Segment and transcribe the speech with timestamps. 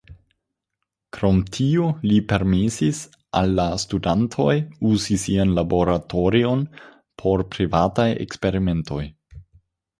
[1.17, 3.01] Krom tio, li permesis
[3.41, 4.57] al la studantoj
[4.95, 6.67] uzi sian laboratorion
[7.23, 9.03] por privataj eksperimentoj.